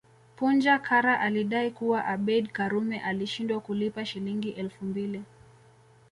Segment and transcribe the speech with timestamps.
[0.35, 5.23] Punja Kara alidai kuwa Abeid Karume alishindwa kulipa Shilingi elfu mbili